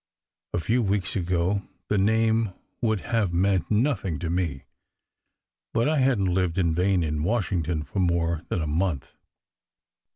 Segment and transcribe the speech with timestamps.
[0.55, 4.63] A few weeks ago the name would have meant nothing to me,
[5.75, 9.13] but I hadn t lived in vain in Washington for more than a month.